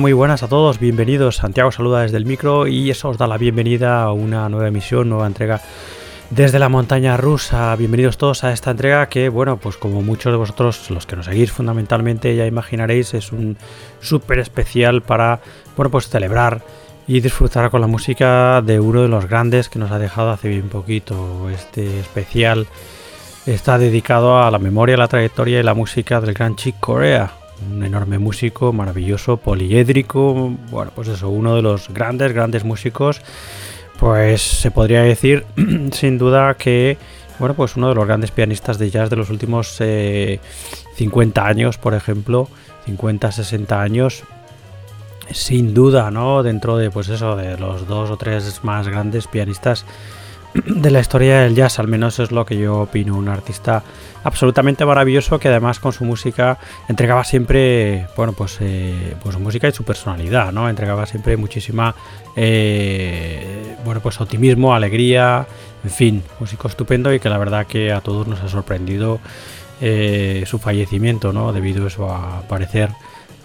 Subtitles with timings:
[0.00, 1.36] Muy buenas a todos, bienvenidos.
[1.36, 5.10] Santiago saluda desde el micro y eso os da la bienvenida a una nueva emisión,
[5.10, 5.60] nueva entrega
[6.30, 7.76] desde la montaña rusa.
[7.76, 11.26] Bienvenidos todos a esta entrega que, bueno, pues como muchos de vosotros, los que nos
[11.26, 13.58] seguís fundamentalmente, ya imaginaréis, es un
[14.00, 15.40] súper especial para,
[15.76, 16.62] bueno, pues celebrar
[17.06, 20.48] y disfrutar con la música de uno de los grandes que nos ha dejado hace
[20.48, 21.50] bien poquito.
[21.50, 22.66] Este especial
[23.44, 27.32] está dedicado a la memoria, la trayectoria y la música del gran Chick Corea,
[27.68, 33.20] un enorme músico, maravilloso, poliédrico, bueno, pues eso, uno de los grandes, grandes músicos,
[33.98, 35.44] pues se podría decir
[35.92, 36.96] sin duda que,
[37.38, 41.78] bueno, pues uno de los grandes pianistas de jazz de los últimos 50 eh, años,
[41.78, 42.48] por ejemplo,
[42.86, 44.24] 50, 60 años,
[45.30, 46.42] sin duda, ¿no?
[46.42, 49.84] Dentro de, pues eso, de los dos o tres más grandes pianistas
[50.54, 53.16] de la historia del jazz, al menos es lo que yo opino.
[53.16, 53.82] Un artista
[54.24, 59.68] absolutamente maravilloso que además con su música entregaba siempre, bueno, pues, eh, pues su música
[59.68, 60.68] y su personalidad, ¿no?
[60.68, 61.94] Entregaba siempre muchísima,
[62.36, 65.46] eh, bueno, pues optimismo, alegría,
[65.84, 69.20] en fin, músico estupendo y que la verdad que a todos nos ha sorprendido
[69.80, 71.52] eh, su fallecimiento, ¿no?
[71.52, 72.90] Debido eso a parecer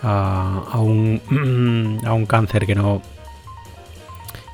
[0.04, 3.02] a, un, a un cáncer que no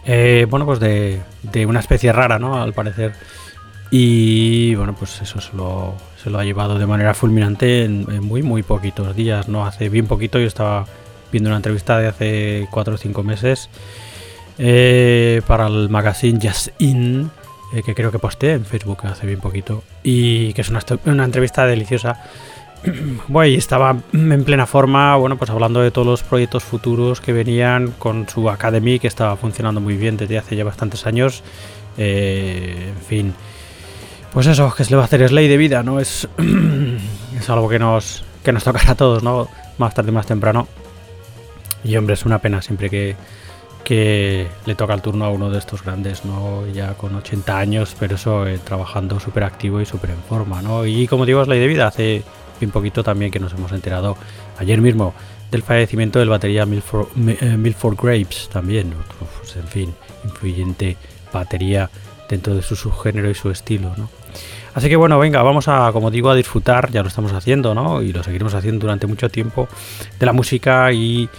[0.06, 1.22] eh, bueno, pues de,
[1.68, 2.62] una especie rara, ¿no?
[2.62, 3.14] Al parecer.
[3.92, 8.42] Y bueno, pues eso se lo, se lo ha llevado de manera fulminante en, muy,
[8.42, 9.66] muy poquitos días, ¿no?
[9.66, 10.86] Hace bien poquito yo estaba
[11.32, 13.70] viendo una entrevista de hace 4 o 5 meses
[14.58, 17.32] eh, para el magazine Just In,
[17.74, 21.26] eh, que creo que posté en Facebook hace bien poquito, y que es una, una
[21.26, 22.24] entrevista deliciosa
[23.28, 27.34] bueno, y estaba en plena forma, bueno, pues hablando de todos los proyectos futuros que
[27.34, 31.44] venían con su Academy, que estaba funcionando muy bien desde hace ya bastantes años.
[31.98, 33.34] Eh, en fin,
[34.34, 36.00] pues eso, que se le va a hacer es ley de vida, ¿no?
[36.00, 36.28] Es,
[37.38, 39.48] es algo que nos, que nos tocará a todos, ¿no?
[39.78, 40.68] Más tarde, más temprano.
[41.84, 43.16] Y hombre, es una pena siempre que,
[43.84, 46.66] que le toca el turno a uno de estos grandes, ¿no?
[46.68, 50.86] Ya con 80 años, pero eso, eh, trabajando súper activo y súper en forma, ¿no?
[50.86, 51.88] Y como digo, es ley de vida.
[51.88, 52.24] Hace
[52.66, 54.18] un poquito también que nos hemos enterado
[54.58, 55.14] ayer mismo
[55.52, 58.94] del fallecimiento del batería Milford, eh, Milford Graves también,
[59.40, 60.98] pues, en fin, influyente
[61.32, 61.90] batería
[62.30, 64.10] dentro de su subgénero y su estilo, ¿no?
[64.74, 68.02] Así que bueno, venga, vamos a, como digo, a disfrutar, ya lo estamos haciendo, ¿no?
[68.02, 69.68] Y lo seguiremos haciendo durante mucho tiempo,
[70.18, 71.30] de la música y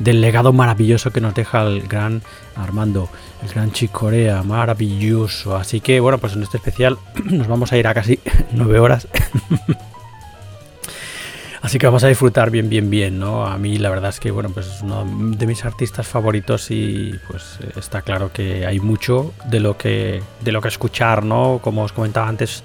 [0.00, 2.22] del legado maravilloso que nos deja el gran
[2.56, 3.08] Armando,
[3.44, 5.56] el gran Chicorea, maravilloso.
[5.56, 8.18] Así que bueno, pues en este especial nos vamos a ir a casi
[8.52, 9.06] nueve horas
[11.62, 13.44] Así que vamos a disfrutar bien, bien, bien, ¿no?
[13.46, 17.14] A mí la verdad es que, bueno, pues es uno de mis artistas favoritos y
[17.28, 21.60] pues está claro que hay mucho de lo que, de lo que escuchar, ¿no?
[21.62, 22.64] Como os comentaba antes,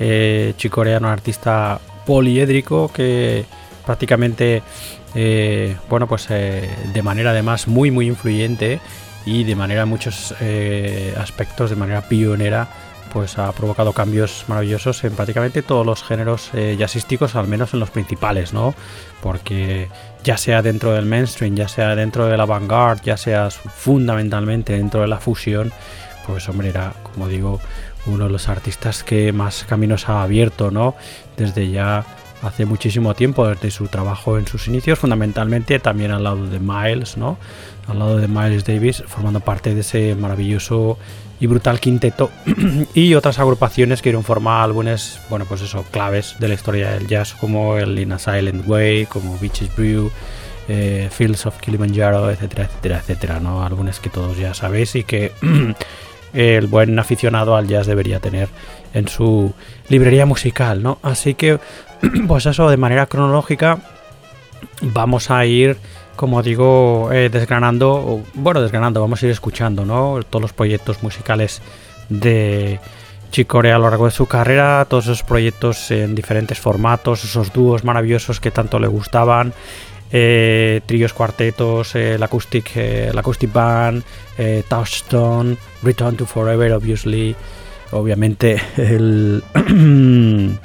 [0.00, 3.44] eh, Chicorea, un artista poliédrico que
[3.86, 4.62] prácticamente,
[5.14, 8.80] eh, bueno, pues eh, de manera además muy, muy influyente
[9.26, 12.68] y de manera en muchos eh, aspectos, de manera pionera,
[13.14, 17.78] pues ha provocado cambios maravillosos en prácticamente todos los géneros eh, jazzísticos, al menos en
[17.78, 18.74] los principales, ¿no?
[19.22, 19.88] Porque
[20.24, 25.02] ya sea dentro del mainstream, ya sea dentro de la vanguard, ya sea fundamentalmente dentro
[25.02, 25.72] de la fusión,
[26.26, 27.60] pues hombre, era, como digo,
[28.06, 30.96] uno de los artistas que más caminos ha abierto, ¿no?
[31.36, 32.04] Desde ya
[32.42, 37.16] hace muchísimo tiempo, desde su trabajo en sus inicios, fundamentalmente también al lado de Miles,
[37.16, 37.38] ¿no?
[37.86, 40.98] Al lado de Miles Davis, formando parte de ese maravilloso
[41.40, 42.30] y Brutal Quinteto
[42.94, 46.90] y otras agrupaciones que dieron forma a álbumes, bueno, pues eso, claves de la historia
[46.92, 50.10] del jazz como el In a Silent Way, como Beaches Brew,
[50.68, 53.64] eh, Fields of Kilimanjaro, etcétera, etcétera, etcétera, ¿no?
[53.64, 55.32] Álbumes que todos ya sabéis y que
[56.32, 58.48] el buen aficionado al jazz debería tener
[58.94, 59.52] en su
[59.88, 60.98] librería musical, ¿no?
[61.02, 61.58] Así que,
[62.28, 63.78] pues eso, de manera cronológica,
[64.80, 65.76] vamos a ir
[66.16, 70.20] como digo, eh, desgranando, bueno, desgranando, vamos a ir escuchando, ¿no?
[70.28, 71.60] Todos los proyectos musicales
[72.08, 72.80] de
[73.30, 77.84] Chicorea a lo largo de su carrera, todos esos proyectos en diferentes formatos, esos dúos
[77.84, 79.52] maravillosos que tanto le gustaban,
[80.12, 84.04] eh, tríos, cuartetos, eh, la, acoustic, la acoustic band,
[84.68, 87.34] Touchstone, Return to Forever, obviously,
[87.90, 89.42] obviamente el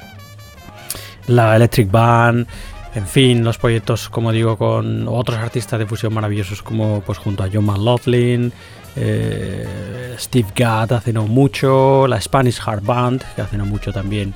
[1.30, 2.46] la Electric Band,
[2.94, 7.44] en fin, los proyectos, como digo, con otros artistas de fusión maravillosos como pues junto
[7.44, 8.52] a John McLaughlin,
[8.96, 14.34] eh, Steve Gadd hace no mucho, la Spanish Hard Band, que hace no mucho también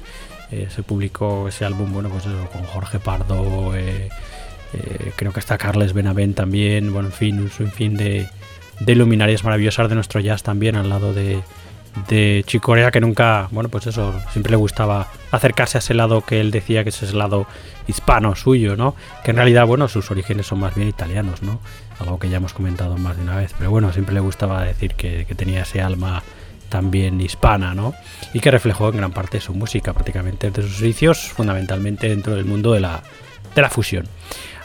[0.53, 4.09] eh, se publicó ese álbum, bueno, pues con Jorge Pardo, eh,
[5.17, 8.29] creo que está Carles Benavent también, bueno, en fin, un de,
[8.81, 11.43] de luminarias maravillosas de nuestro jazz también al lado de,
[12.09, 16.41] de Chicorea que nunca, bueno, pues eso, siempre le gustaba acercarse a ese lado que
[16.41, 17.47] él decía que ese es el lado
[17.87, 18.95] hispano suyo, ¿no?
[19.23, 21.61] Que en realidad, bueno, sus orígenes son más bien italianos, ¿no?
[21.99, 24.95] Algo que ya hemos comentado más de una vez, pero bueno, siempre le gustaba decir
[24.95, 26.23] que, tenía ese alma
[26.69, 27.95] también hispana, ¿no?
[28.33, 32.45] Y que reflejó en gran parte su música, prácticamente de sus inicios, fundamentalmente dentro del
[32.45, 33.03] mundo de la,
[33.55, 34.07] de la fusión.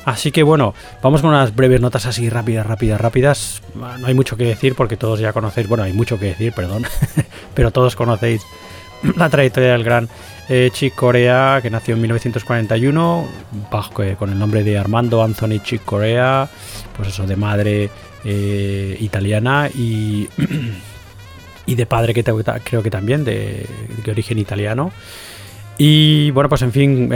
[0.10, 3.62] Así que bueno, vamos con unas breves notas así rápidas, rápidas, rápidas.
[3.76, 6.84] No hay mucho que decir porque todos ya conocéis, bueno, hay mucho que decir, perdón,
[7.54, 8.42] pero todos conocéis
[9.18, 10.10] la trayectoria del gran
[10.50, 13.28] eh, Chick Corea, que nació en 1941,
[13.72, 16.50] bajo, eh, con el nombre de Armando Anthony Chick Corea,
[16.98, 17.92] pues eso, de madre
[18.26, 20.28] eh, italiana y,
[21.68, 23.64] y de padre que creo que también, de,
[24.04, 24.92] de origen italiano.
[25.78, 27.10] Y bueno, pues en fin,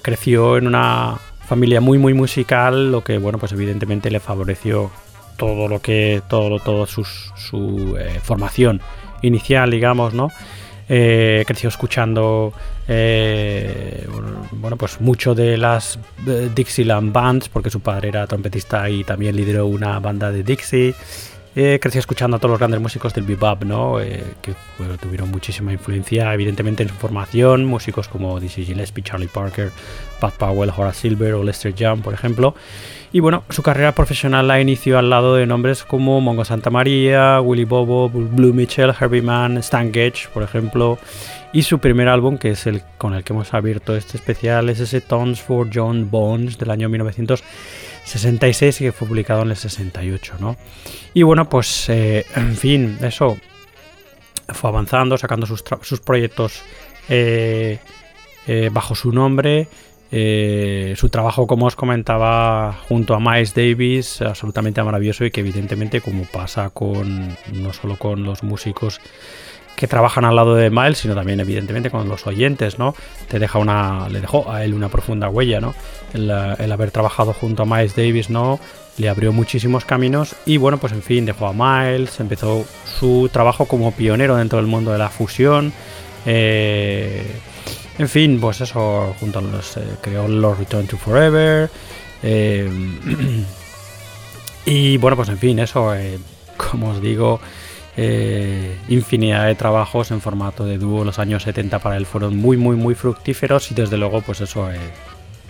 [0.00, 4.90] creció en una familia muy muy musical, lo que bueno pues evidentemente le favoreció
[5.36, 8.80] todo lo que todo todo su eh, formación
[9.22, 10.30] inicial, digamos, ¿no?
[10.88, 12.52] Eh, creció escuchando
[12.86, 14.06] eh,
[14.52, 15.98] bueno pues mucho de las
[16.54, 20.94] Dixieland bands porque su padre era trompetista y también lideró una banda de Dixie
[21.56, 23.98] eh, escuchando a todos los grandes músicos del bebop, ¿no?
[23.98, 24.54] Eh, que
[25.00, 27.64] tuvieron muchísima influencia, evidentemente, en su formación.
[27.64, 29.72] Músicos como Dizzy Gillespie, Charlie Parker,
[30.20, 32.54] Pat Powell, Horace Silver o Lester Young, por ejemplo.
[33.10, 37.40] Y bueno, su carrera profesional la inició al lado de nombres como Mongo Santa María,
[37.40, 40.98] Willy Bobo, Blue Mitchell, Herbie Mann, Stan Gage, por ejemplo.
[41.54, 44.80] Y su primer álbum, que es el con el que hemos abierto este especial, es
[44.80, 47.42] ese Tones for John Bones del año 1900.
[48.06, 50.56] 66 y que fue publicado en el 68, ¿no?
[51.12, 53.36] Y bueno, pues eh, en fin, eso
[54.48, 55.62] fue avanzando, sacando sus,
[56.00, 56.62] proyectos
[57.08, 57.78] eh,
[58.46, 59.68] eh, bajo su nombre.
[60.08, 66.24] su trabajo, como os comentaba, junto a Miles Davis, absolutamente maravilloso y que evidentemente, como
[66.24, 69.00] pasa con no solo con los músicos
[69.76, 72.94] que trabajan al lado de Miles, sino también evidentemente con los oyentes, ¿no?
[73.28, 75.74] Te deja una, le dejó a él una profunda huella, ¿no?
[76.14, 78.58] El, haber trabajado junto a Miles Davis, ¿no?
[78.96, 82.64] Le abrió muchísimos caminos y bueno, pues en fin, dejó a Miles, empezó
[82.98, 85.74] su trabajo como pionero dentro del mundo de la fusión.
[86.24, 87.22] Eh,
[87.98, 91.68] en fin, pues eso, junto a los, eh, creó los Return to Forever.
[92.22, 92.70] Eh,
[94.64, 95.92] y bueno, pues en fin, eso,
[96.56, 97.40] como os digo,
[97.96, 101.04] eh, infinidad de trabajos en formato de dúo.
[101.04, 104.70] Los años 70 para él fueron muy, muy, muy fructíferos y desde luego, pues eso,
[104.70, 104.76] eh,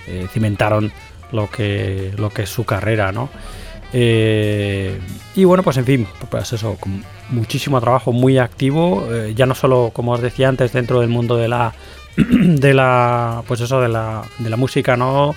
[0.07, 0.93] eh, cimentaron
[1.33, 3.29] lo que, lo que es su carrera, ¿no?
[3.93, 6.77] y bueno, pues en fin, pues eso,
[7.31, 11.49] muchísimo trabajo, muy activo, ya no solo, como os decía antes, dentro del mundo de
[11.49, 11.73] la,
[12.17, 15.35] de la, pues eso, de la, de la música, ¿no?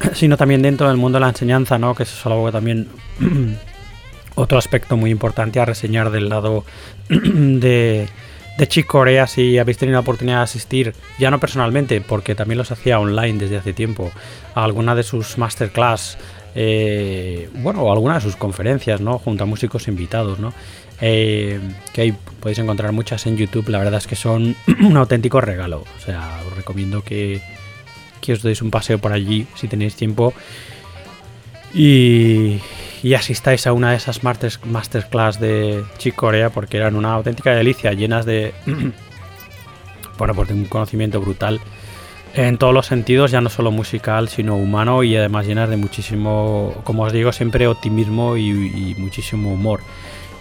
[0.14, 1.94] sino también dentro del mundo de la enseñanza, ¿no?
[1.94, 2.88] Que es algo que también
[4.34, 6.64] otro aspecto muy importante a reseñar del lado
[7.08, 8.08] de,
[8.58, 12.58] de Chick Corea si habéis tenido la oportunidad de asistir, ya no personalmente, porque también
[12.58, 14.10] los hacía online desde hace tiempo,
[14.54, 16.18] a alguna de sus masterclass,
[16.54, 19.18] eh, bueno, alguna de sus conferencias, ¿no?
[19.18, 20.52] Junto a músicos invitados, ¿no?
[21.00, 21.58] Eh,
[21.94, 25.84] que ahí podéis encontrar muchas en YouTube, la verdad es que son un auténtico regalo,
[25.96, 27.40] o sea, os recomiendo que,
[28.20, 30.34] que os deis un paseo por allí si tenéis tiempo.
[31.72, 32.58] Y,
[33.02, 37.92] y asistáis a una de esas masterclass de Chick Corea porque eran una auténtica delicia,
[37.92, 38.52] llenas de,
[40.18, 41.60] bueno, pues de un conocimiento brutal
[42.34, 46.74] en todos los sentidos, ya no solo musical, sino humano y además llenas de muchísimo,
[46.84, 49.80] como os digo, siempre optimismo y, muchísimo humor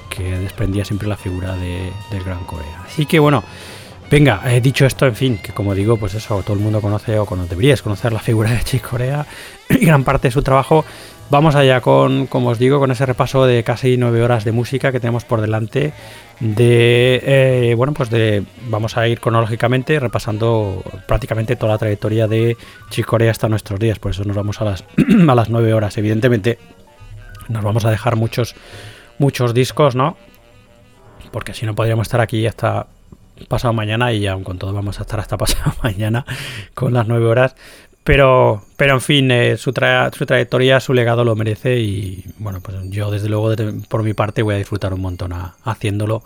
[0.10, 2.84] que desprendía siempre la figura de, del Gran Corea.
[2.86, 3.44] Así que bueno,
[4.12, 7.18] venga, he dicho esto, en fin, que como digo, pues eso, todo el mundo conoce
[7.18, 9.26] o deberíais conocer la figura de Chick Corea
[9.70, 10.86] y gran parte de su trabajo
[11.30, 14.92] Vamos allá con, como os digo, con ese repaso de casi nueve horas de música
[14.92, 15.94] que tenemos por delante.
[16.40, 22.58] De eh, bueno, pues de vamos a ir cronológicamente repasando prácticamente toda la trayectoria de
[22.90, 24.00] Chicorea hasta nuestros días.
[24.00, 24.84] Por eso nos vamos a las
[25.28, 25.98] a las nueve horas.
[26.00, 26.58] Evidentemente,
[27.48, 28.56] nos vamos a dejar muchos
[29.20, 30.18] muchos discos, ¿no?
[31.32, 32.88] Porque si no podríamos estar aquí hasta
[33.48, 36.26] pasado mañana y aún con todo vamos a estar hasta pasado mañana
[36.74, 37.56] con las nueve horas.
[38.10, 42.76] Pero, pero en fin, eh, su, su, trayectoria, su legado lo merece y bueno, pues
[42.86, 43.54] yo desde luego
[43.88, 45.32] por mi parte voy a disfrutar un montón
[45.64, 46.24] haciéndolo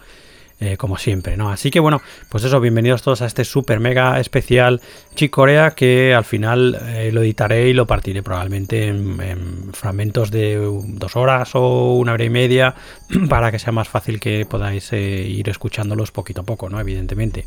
[0.59, 1.49] eh, como siempre, ¿no?
[1.49, 4.81] Así que bueno, pues eso, bienvenidos todos a este super mega especial
[5.15, 11.15] Chicorea que al final eh, lo editaré y lo partiré probablemente en, fragmentos de dos
[11.15, 12.75] horas o una hora y media
[13.29, 16.79] para que sea más fácil que podáis ir escuchándolos poquito a poco, ¿no?
[16.79, 17.45] Evidentemente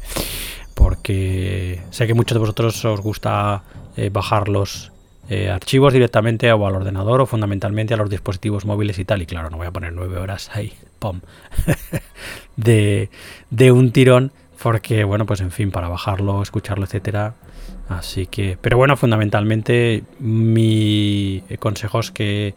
[0.77, 3.63] porque sé que muchos de vosotros os gusta
[3.97, 4.93] eh, bajar los
[5.31, 9.23] eh, archivos directamente o al ordenador o fundamentalmente a los dispositivos móviles y tal.
[9.23, 11.21] Y claro, no voy a poner nueve horas ahí pom,
[12.57, 13.11] de,
[13.51, 17.35] de un tirón, porque, bueno, pues en fin, para bajarlo, escucharlo, etcétera.
[17.89, 22.55] Así que, pero bueno, fundamentalmente mi consejo es que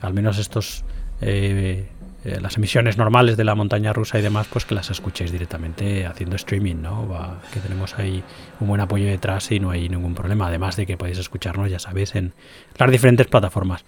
[0.00, 0.84] al menos estos
[1.20, 1.86] eh,
[2.24, 6.06] eh, las emisiones normales de la montaña rusa y demás, pues que las escuchéis directamente
[6.06, 7.08] haciendo streaming, ¿no?
[7.52, 8.22] que tenemos ahí
[8.60, 10.46] un buen apoyo detrás y no hay ningún problema.
[10.46, 12.32] Además de que podéis escucharnos, ya sabéis, en
[12.78, 13.84] las diferentes plataformas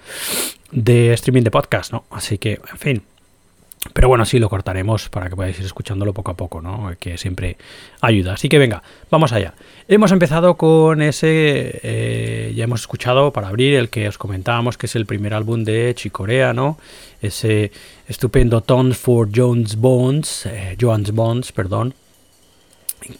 [0.72, 2.06] de streaming de podcast, ¿no?
[2.10, 3.02] Así que, en fin,
[3.92, 6.92] pero bueno, sí lo cortaremos para que podáis ir escuchándolo poco a poco, ¿no?
[6.98, 7.58] Que siempre
[8.00, 8.34] ayuda.
[8.34, 9.54] Así que venga, vamos allá.
[9.88, 14.86] Hemos empezado con ese, eh, ya hemos escuchado para abrir el que os comentábamos, que
[14.86, 16.78] es el primer álbum de Chicorea, ¿no?
[17.20, 17.72] Ese
[18.08, 21.94] estupendo Tones for Jones Bones, eh, Jones Bones, perdón.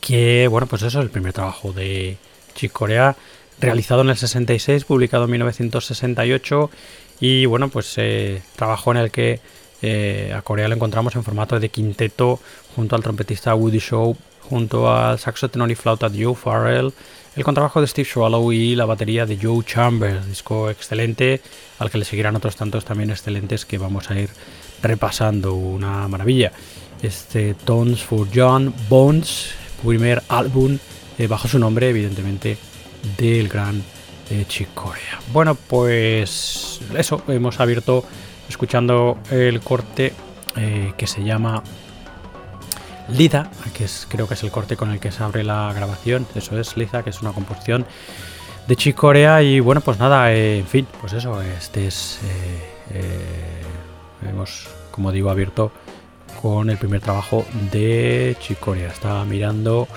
[0.00, 2.16] Que, bueno, pues eso es el primer trabajo de
[2.55, 3.16] Chicorea,
[3.61, 6.70] realizado en el 66, publicado en 1968.
[7.20, 9.40] Y bueno, pues eh, trabajo en el que
[9.87, 12.40] eh, a Corea lo encontramos en formato de quinteto
[12.75, 14.16] junto al trompetista Woody Shaw,
[14.49, 16.90] junto al saxo tenor y flauta Joe Farrell,
[17.37, 21.42] el contrabajo de Steve Swallow y la batería de Joe Chambers, disco excelente
[21.79, 24.31] al que le seguirán otros tantos también excelentes que vamos a ir
[24.81, 26.51] repasando, una maravilla.
[27.03, 29.51] Este Tones for John Bones,
[29.85, 30.79] primer álbum
[31.18, 32.57] eh, bajo su nombre, evidentemente,
[33.18, 33.83] del gran
[34.31, 35.20] eh, Chick Corea.
[35.31, 38.03] Bueno, pues eso, hemos abierto
[38.48, 40.12] escuchando el corte
[40.57, 41.62] eh, que se llama
[43.09, 46.26] Lida, que es, creo que es el corte con el que se abre la grabación.
[46.35, 47.85] Eso es Lida, que es una composición
[48.66, 49.42] de Chicorea.
[49.42, 52.20] Y bueno, pues nada, eh, en fin, pues eso, este es.
[52.90, 53.62] Eh,
[54.28, 55.72] hemos, como digo, abierto
[56.40, 58.88] con el primer trabajo de Chicorea.
[58.88, 59.88] Estaba mirando.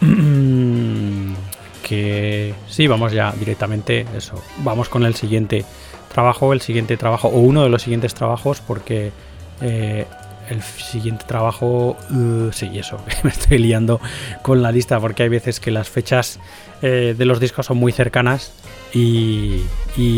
[1.90, 4.06] que sí, vamos ya directamente.
[4.16, 5.64] Eso, vamos con el siguiente
[6.12, 9.12] trabajo, el siguiente trabajo, o uno de los siguientes trabajos, porque
[9.60, 10.06] eh,
[10.50, 14.00] el siguiente trabajo, uh, sí, eso, me estoy liando
[14.42, 16.40] con la lista, porque hay veces que las fechas
[16.82, 18.52] eh, de los discos son muy cercanas
[18.92, 19.62] y,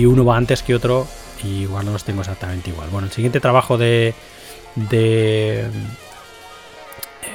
[0.05, 1.07] uno va antes que otro,
[1.45, 2.89] y igual no los tengo exactamente igual.
[2.91, 4.15] Bueno, el siguiente trabajo de,
[4.75, 5.67] de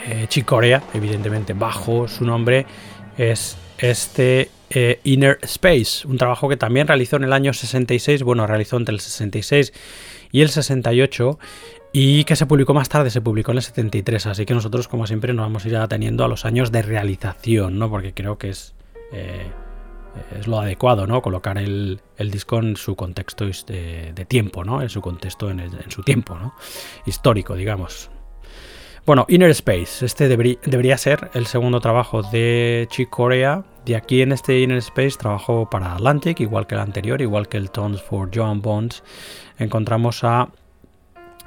[0.08, 2.66] eh, Chicorea, evidentemente bajo su nombre,
[3.18, 8.46] es este eh, Inner Space, un trabajo que también realizó en el año 66, bueno,
[8.48, 9.74] realizó entre el 66
[10.32, 11.40] y el 68
[11.94, 15.08] y que se publicó más tarde, se publicó en el 73, así que nosotros como
[15.08, 17.90] siempre nos vamos a ir ateniendo a los años de realización, ¿no?
[17.90, 18.76] Porque creo que es,
[19.14, 19.48] eh,
[20.38, 21.22] es lo adecuado, ¿no?
[21.22, 24.82] Colocar el, disco en su contexto de, tiempo, ¿no?
[24.82, 26.54] En su contexto, en su tiempo, ¿no?
[27.06, 28.12] Histórico, digamos.
[29.08, 33.64] Bueno, Inner Space, este debería ser el segundo trabajo de Chick Corea.
[33.86, 37.56] De aquí en este Inner Space trabajó para Atlantic, igual que el anterior, igual que
[37.56, 39.06] el Tones for Joan Bones.
[39.60, 40.50] Encontramos a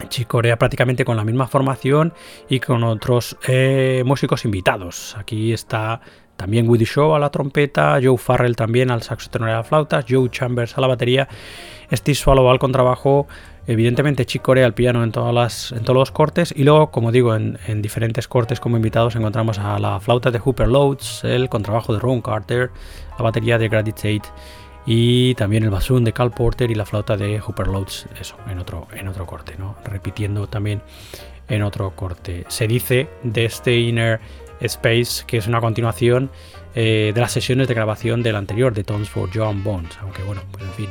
[0.09, 2.15] Chick Corea prácticamente con la misma formación
[2.49, 5.15] y con otros eh, músicos invitados.
[5.19, 6.01] Aquí está
[6.39, 9.65] también Woody Shaw a la trompeta, Joe Farrell también al saxo tenor y a la
[9.65, 11.29] flauta, Joe Chambers a la batería,
[11.93, 13.29] Steve Swallow al contrabajo,
[13.71, 17.13] Evidentemente Chick Corea al piano en, todas las, en todos los cortes y luego, como
[17.13, 21.93] digo, en, diferentes cortes como invitados encontramos a la flauta de Hooper Loads, el contrabajo
[21.93, 22.73] de Ron Carter,
[23.17, 24.23] la batería de Grady Tate
[24.87, 28.59] y también el bassoon de Cal Porter y la flauta de Hooper Loads, eso, en
[28.59, 29.77] otro, en otro corte, ¿no?
[29.85, 30.83] Repitiendo también
[31.47, 32.47] en otro corte.
[32.49, 34.19] Se dice de este Inner
[34.61, 36.29] Space que es una continuación
[36.75, 40.43] eh, de las sesiones de grabación del anterior, de Tones for John Bones, aunque bueno,
[40.51, 40.89] pues en fin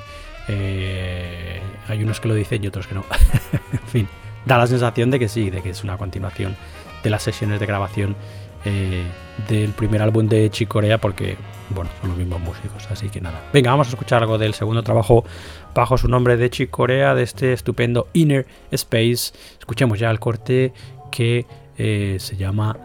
[0.48, 3.04] eh, hay unos que lo dicen y otros que no.
[3.74, 4.08] en fin,
[4.46, 6.56] da la sensación de que sí, de que es una continuación
[7.04, 8.16] de las sesiones de grabación
[8.66, 9.04] eh,
[9.48, 11.38] del primer álbum de Chicorea porque,
[11.70, 13.42] bueno, son los mismos músicos, así que nada.
[13.54, 15.26] Venga, vamos a escuchar algo del segundo trabajo
[15.74, 19.34] bajo su nombre de Chicorea, de este estupendo Inner Space.
[19.60, 20.74] Escuchemos ya el corte
[21.12, 21.46] que
[21.78, 22.78] eh, se llama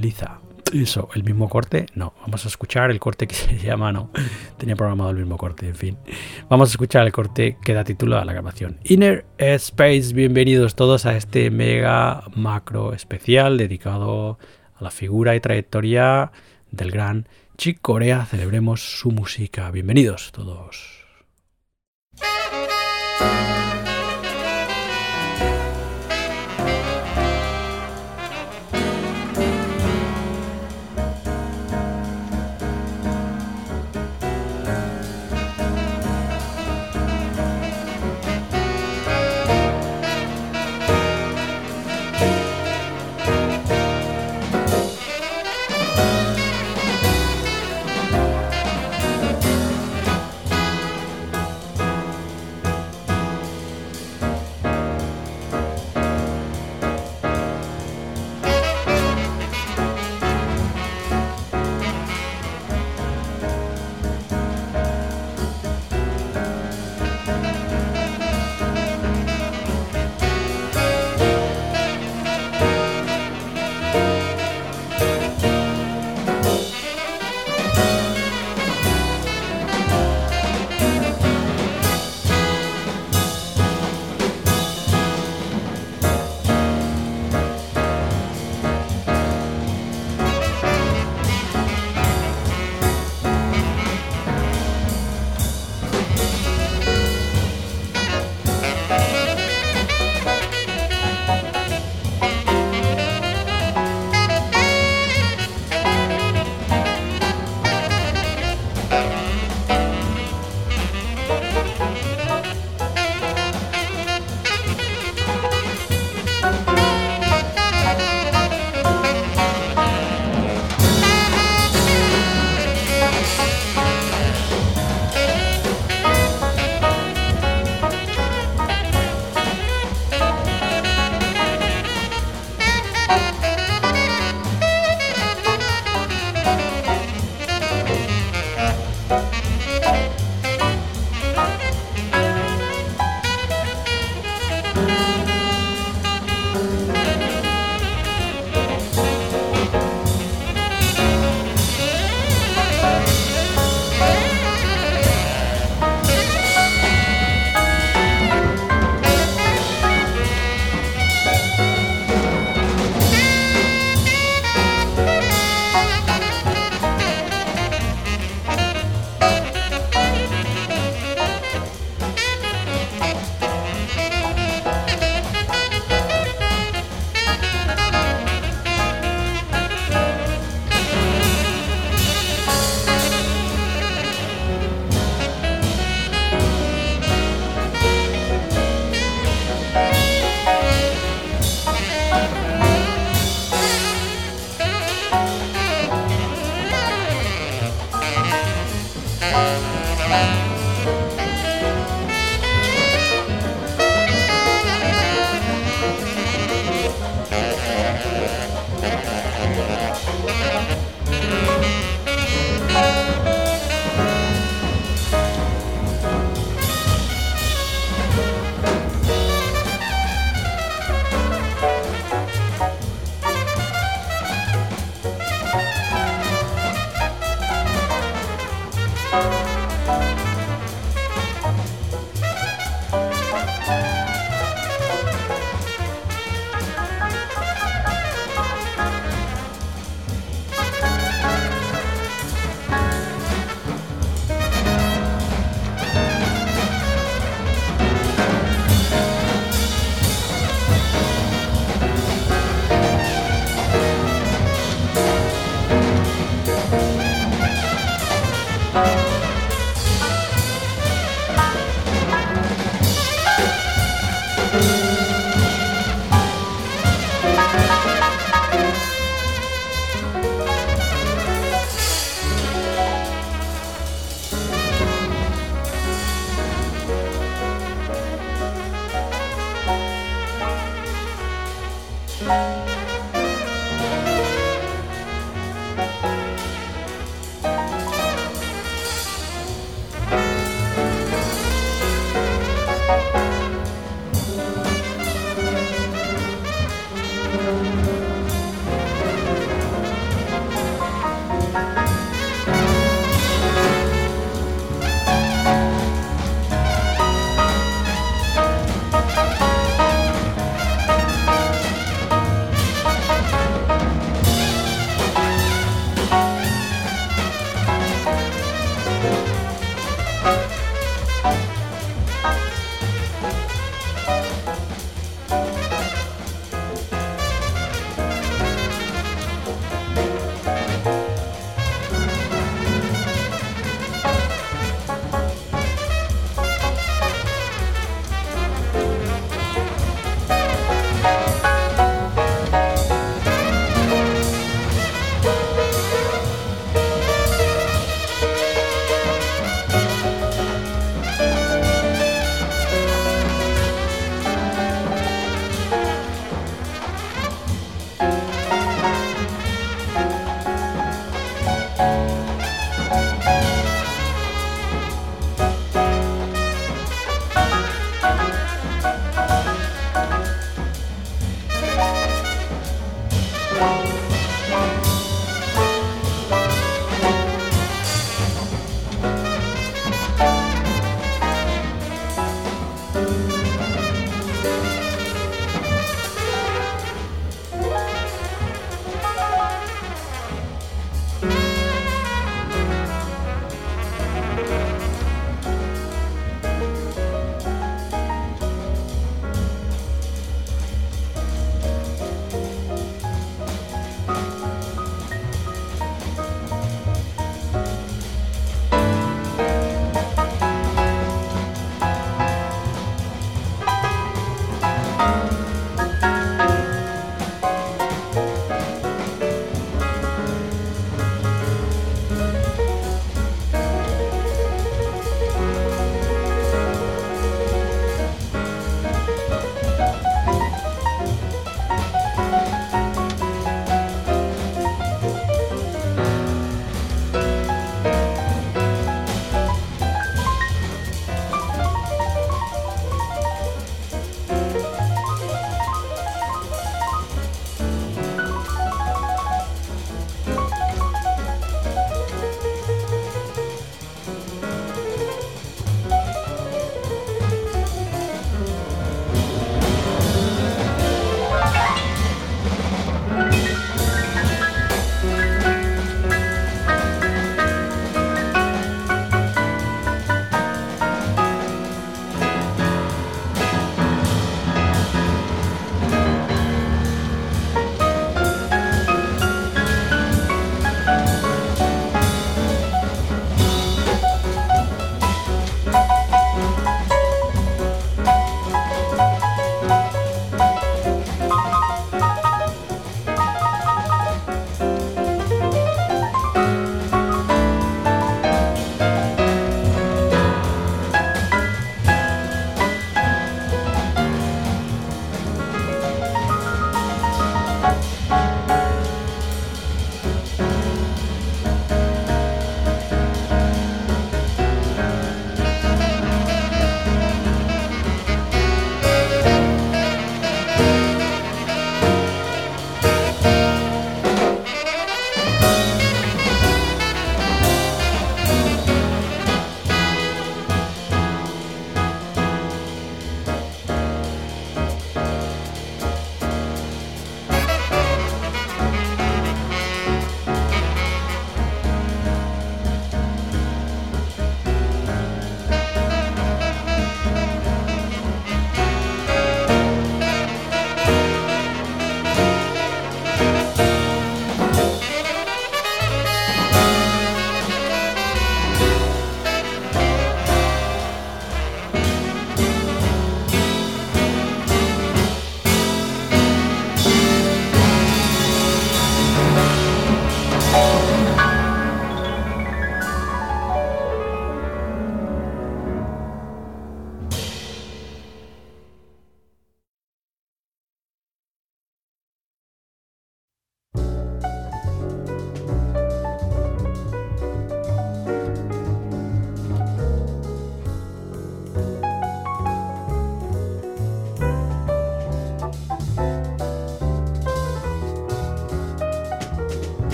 [0.00, 4.10] Liza eso, el mismo corte, no, vamos a escuchar el corte que se llama, no,
[4.58, 5.98] tenía programado el mismo corte, en fin.
[6.48, 8.78] Vamos a escuchar el corte que da título a la grabación.
[8.84, 14.38] Inner Space, bienvenidos todos a este mega macro especial dedicado
[14.78, 16.32] a la figura y trayectoria
[16.70, 18.26] del gran Chick Corea.
[18.26, 19.70] Celebremos su música.
[19.70, 20.95] Bienvenidos todos.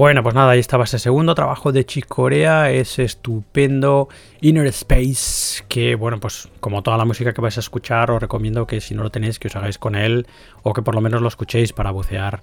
[0.00, 4.08] Bueno, pues nada, ahí estaba ese segundo trabajo de Chick Corea, ese estupendo
[4.40, 8.66] Inner Space, que bueno, pues como toda la música que vais a escuchar, os recomiendo
[8.66, 10.26] que si no lo tenéis, que os hagáis con él,
[10.62, 12.40] o que por lo menos lo escuchéis para bucear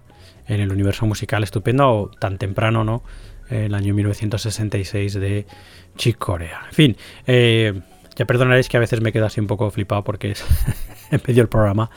[0.48, 3.02] en el universo musical estupendo, tan temprano, ¿no?
[3.50, 5.48] El año 1966 de
[5.96, 6.62] Chick Corea.
[6.68, 7.74] En fin, eh,
[8.16, 10.46] ya perdonaréis que a veces me quedo así un poco flipado porque es
[11.10, 11.90] en medio del programa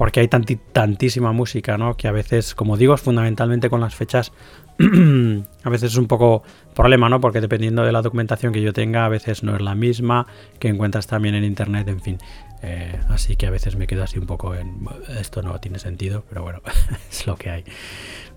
[0.00, 1.94] porque hay tantísima música, ¿no?
[1.94, 4.32] Que a veces, como digo, fundamentalmente con las fechas,
[5.64, 6.42] a veces es un poco
[6.74, 7.20] problema, ¿no?
[7.20, 10.26] Porque dependiendo de la documentación que yo tenga, a veces no es la misma
[10.58, 12.18] que encuentras también en internet, en fin.
[12.62, 14.86] Eh, así que a veces me quedo así un poco en
[15.18, 16.60] esto no tiene sentido, pero bueno,
[17.10, 17.64] es lo que hay.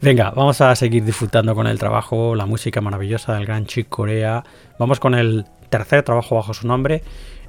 [0.01, 4.43] Venga, vamos a seguir disfrutando con el trabajo, la música maravillosa del gran Chick Corea.
[4.79, 7.03] Vamos con el tercer trabajo bajo su nombre,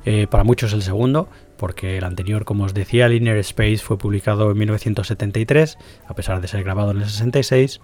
[0.05, 3.99] eh, para muchos el segundo, porque el anterior, como os decía, el Inner Space fue
[3.99, 7.81] publicado en 1973, a pesar de ser grabado en el 66.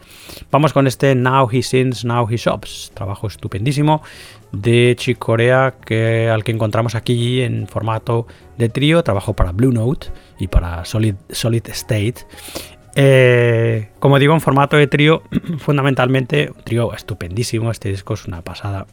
[0.50, 4.02] Vamos con este Now He Sings, Now He Shops, trabajo estupendísimo
[4.52, 8.26] de Chick Corea, que, al que encontramos aquí en formato
[8.58, 10.08] de trío, trabajo para Blue Note
[10.38, 11.14] y para Solid,
[11.68, 12.26] State.
[12.96, 15.22] Eh, como digo, en formato de trío,
[15.58, 18.86] fundamentalmente, un trío estupendísimo, este disco es una pasada.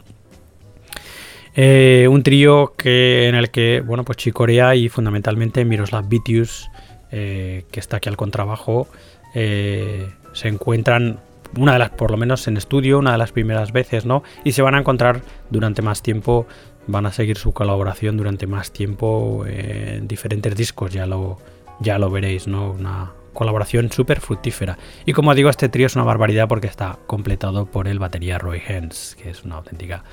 [1.59, 6.69] Eh, un trío que, en el que, bueno, pues Chicorea y fundamentalmente Miroslav Vitius,
[7.11, 8.87] eh, que está aquí al contrabajo,
[9.33, 11.19] eh, se encuentran
[11.57, 14.21] una de las, por lo menos en estudio, una de las primeras veces, ¿no?
[14.43, 16.45] Y se van a encontrar durante más tiempo,
[16.85, 21.39] van a seguir su colaboración durante más tiempo en diferentes discos, ya lo,
[21.79, 22.69] ya lo veréis, ¿no?
[22.69, 24.77] Una colaboración súper fructífera.
[25.07, 28.61] Y como digo, este trío es una barbaridad porque está completado por el batería Roy
[28.67, 30.03] Hens, que es una auténtica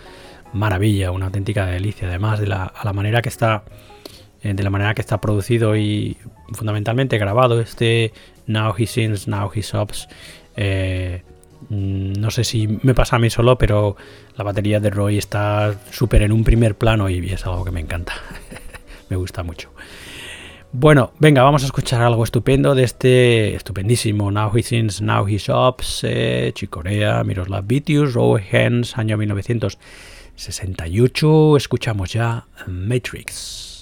[0.55, 2.09] maravilla, una auténtica delicia.
[2.09, 3.65] Además de la, la manera que está
[4.45, 6.19] eh, de la manera que está producido y
[6.53, 8.13] fundamentalmente grabado este
[8.47, 10.07] Now He Sings, Now He Sobs.
[10.55, 11.23] Eh,
[11.71, 13.97] mm, no sé si me pasa a mí solo, pero
[14.37, 17.81] la batería de Roy está súper en un primer plano y es algo que me
[17.81, 18.13] encanta.
[19.09, 19.71] me gusta mucho.
[20.73, 25.39] Bueno, venga, vamos a escuchar algo estupendo de este estupendísimo Now He Sings, Now He
[25.39, 29.79] Shops, eh, Chicorea, Miroslav Vitius, Roy Hens, año 1900.
[30.37, 33.74] 68 escuchamos ya Matrix.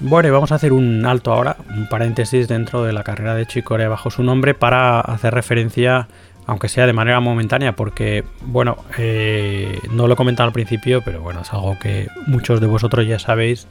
[0.00, 3.46] Bueno, y vamos a hacer un alto ahora, un paréntesis dentro de la carrera de
[3.46, 6.06] Chicorea bajo su nombre para hacer referencia,
[6.46, 11.22] aunque sea de manera momentánea, porque, bueno, eh, no lo he comentado al principio, pero
[11.22, 13.66] bueno, es algo que muchos de vosotros ya sabéis.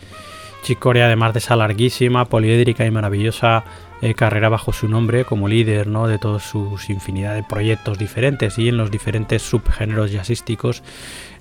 [0.64, 3.64] Chicorea, además de esa larguísima, poliédrica y maravillosa
[4.02, 6.08] eh, carrera bajo su nombre como líder ¿no?
[6.08, 10.84] de todos sus infinidad de proyectos diferentes y en los diferentes subgéneros jazzísticos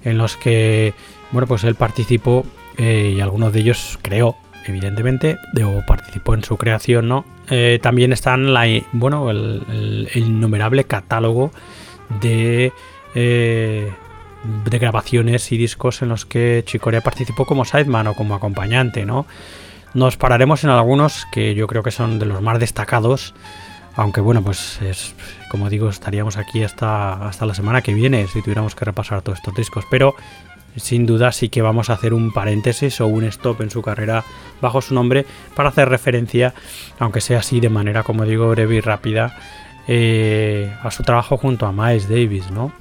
[0.05, 0.95] en los que
[1.33, 2.47] bueno pues él participó
[2.79, 4.37] eh, y algunos de ellos creó
[4.67, 7.25] evidentemente, o participó en su creación, ¿no?
[7.49, 11.53] Eh, también están la, bueno, el, innumerable catálogo
[12.21, 12.73] de,
[13.15, 13.93] eh,
[14.65, 19.27] de grabaciones y discos en los que Chicorea participó como sideman o como acompañante, ¿no?
[19.95, 23.35] Nos pararemos en algunos que yo creo que son de los más destacados,
[23.95, 25.15] aunque bueno, pues es,
[25.51, 29.39] como digo, estaríamos aquí hasta, hasta la semana que viene si tuviéramos que repasar todos
[29.39, 30.17] estos discos, pero
[30.77, 34.25] sin duda sí que vamos a hacer un paréntesis o un stop en su carrera
[34.61, 36.55] bajo su nombre para hacer referencia,
[36.99, 39.37] aunque sea así de manera, como digo, breve y rápida,
[39.87, 42.73] eh, a su trabajo junto a Miles Davis, ¿no?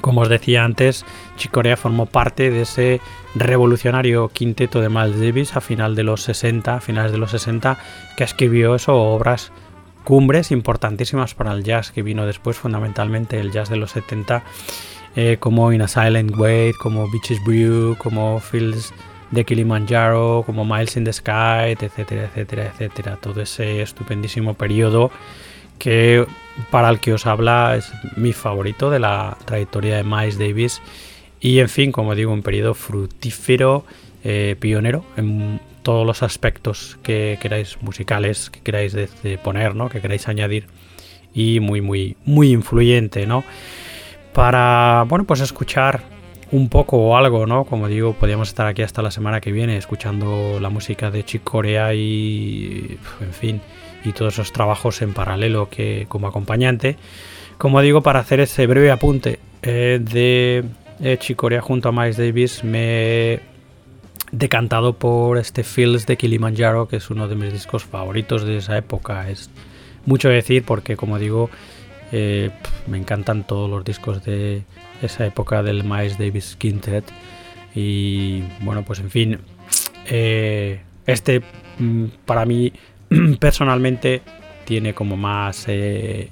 [0.00, 1.04] Como os decía antes,
[1.36, 3.00] Chicorea formó parte de ese
[3.34, 7.76] revolucionario quinteto de Miles Davis a final de los 60, a finales de los 60,
[8.16, 9.52] que escribió eso, obras
[10.04, 14.42] cumbres importantísimas para el jazz que vino después, fundamentalmente el jazz de los 70,
[15.16, 18.92] eh, como In a Silent Way, como Beaches Brew, como Fields
[19.30, 23.16] de Kilimanjaro, como Miles in the Sky, etcétera, etcétera, etcétera.
[23.20, 25.10] Todo ese estupendísimo periodo
[25.78, 26.26] que
[26.70, 30.82] para el que os habla es mi favorito de la trayectoria de Miles Davis
[31.40, 33.84] y en fin, como digo, un periodo fructífero,
[34.22, 38.94] eh, pionero en todos los aspectos que queráis musicales, que queráis
[39.42, 39.88] poner, ¿no?
[39.88, 40.66] que queráis añadir
[41.32, 43.44] y muy, muy, muy influyente, ¿no?
[44.32, 46.02] Para, bueno, pues escuchar
[46.52, 47.64] un poco o algo, ¿no?
[47.64, 51.44] Como digo, podríamos estar aquí hasta la semana que viene escuchando la música de Chick
[51.44, 53.60] Corea y, en fin,
[54.04, 56.96] y todos esos trabajos en paralelo que como acompañante.
[57.58, 60.64] Como digo, para hacer ese breve apunte eh, de
[61.00, 63.40] eh, Corea junto a Miles Davis, me he
[64.32, 68.76] decantado por este Fields de Kilimanjaro, que es uno de mis discos favoritos de esa
[68.76, 69.28] época.
[69.28, 69.50] Es
[70.06, 71.50] mucho decir porque, como digo,
[72.12, 72.50] eh,
[72.86, 74.62] me encantan todos los discos de
[75.02, 77.04] esa época del Miles Davis Quintet.
[77.74, 79.38] Y bueno, pues en fin,
[80.06, 81.42] eh, este
[81.78, 82.72] mm, para mí
[83.38, 84.22] personalmente
[84.64, 86.30] tiene como más eh,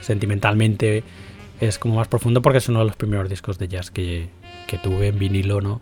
[0.00, 1.02] sentimentalmente
[1.60, 4.28] es como más profundo porque es uno de los primeros discos de jazz que,
[4.66, 5.80] que tuve en vinilo, ¿no?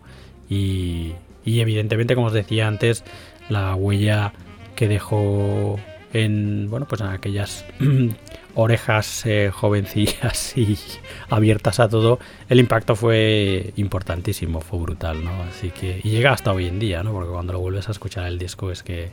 [0.49, 1.13] Y,
[1.45, 3.03] y, evidentemente, como os decía antes,
[3.49, 4.33] la huella
[4.75, 5.77] que dejó
[6.23, 7.65] en bueno pues en aquellas
[8.55, 10.77] orejas eh, jovencillas y
[11.29, 15.31] abiertas a todo, el impacto fue importantísimo, fue brutal, ¿no?
[15.43, 17.11] Así que y llega hasta hoy en día, ¿no?
[17.11, 19.05] Porque cuando lo vuelves a escuchar el disco es que,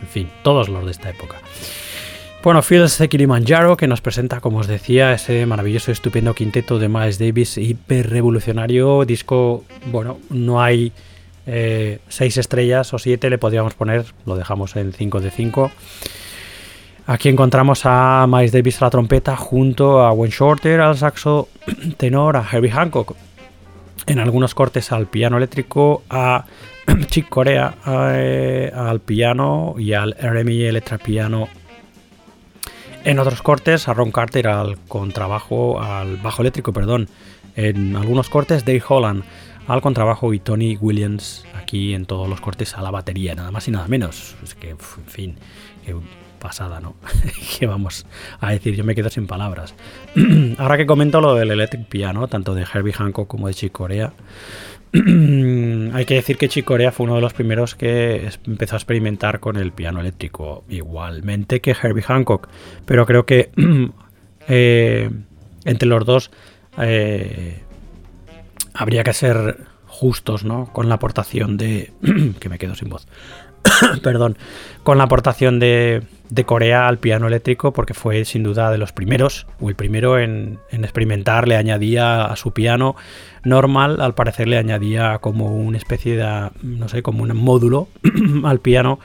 [0.00, 1.36] en fin, todos los de esta época.
[2.42, 6.88] Bueno, Fields de Kilimanjaro, que nos presenta, como os decía, ese maravilloso estupendo quinteto de
[6.88, 10.92] Miles Davis, hiper revolucionario, disco, bueno, no hay
[11.46, 15.70] eh, seis estrellas o siete, le podríamos poner, lo dejamos en 5 de 5.
[17.06, 21.48] Aquí encontramos a Miles Davis a la trompeta junto a Wayne Shorter al saxo
[21.96, 23.16] tenor, a Herbie Hancock
[24.06, 26.44] en algunos cortes al piano eléctrico, a
[27.06, 31.48] Chick Corea eh, al piano y al RMI Electra Piano
[33.04, 37.08] en otros cortes, a Ron Carter al contrabajo, al bajo eléctrico, perdón.
[37.56, 39.24] En algunos cortes, Dave Holland
[39.66, 43.66] al contrabajo y Tony Williams aquí en todos los cortes a la batería, nada más
[43.66, 44.36] y nada menos.
[44.42, 45.36] Es que, en fin,
[46.42, 46.96] pasada, ¿no?
[47.58, 48.04] ¿Qué vamos
[48.40, 48.74] a decir?
[48.74, 49.74] Yo me quedo sin palabras.
[50.58, 54.12] Ahora que comento lo del electric piano, tanto de Herbie Hancock como de Chick Corea,
[54.92, 59.38] hay que decir que Chick Corea fue uno de los primeros que empezó a experimentar
[59.38, 62.48] con el piano eléctrico, igualmente que Herbie Hancock,
[62.84, 63.50] pero creo que
[64.48, 65.08] eh,
[65.64, 66.30] entre los dos
[66.78, 67.62] eh,
[68.74, 70.72] habría que ser justos, ¿no?
[70.72, 71.92] Con la aportación de...
[72.40, 73.06] que me quedo sin voz.
[74.02, 74.36] perdón,
[74.82, 76.02] con la aportación de,
[76.44, 80.58] Corea al piano eléctrico, porque fue sin duda de los primeros, o el primero en,
[80.70, 82.96] experimentar, le añadía a su piano
[83.44, 87.88] normal, al parecer le añadía como una especie de, no sé, como un módulo
[88.44, 88.98] al piano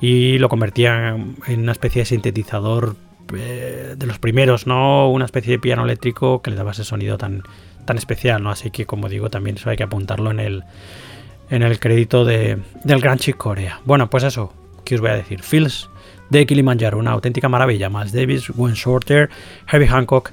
[0.00, 1.16] y lo convertía
[1.46, 2.96] en una especie de sintetizador
[3.34, 5.10] eh, de los primeros, ¿no?
[5.10, 7.42] Una especie de piano eléctrico que le daba ese sonido tan,
[7.86, 8.50] tan especial, ¿no?
[8.50, 10.64] Así que, como digo, también eso hay que apuntarlo en el
[11.50, 13.80] en el crédito de, del Gran Chick Corea.
[13.84, 14.52] Bueno, pues eso,
[14.84, 15.42] ¿qué os voy a decir?
[15.42, 15.90] Fields
[16.30, 17.90] de Kilimanjaro, una auténtica maravilla.
[17.90, 19.30] Miles Davis, Gwen Shorter,
[19.70, 20.32] Herbie Hancock,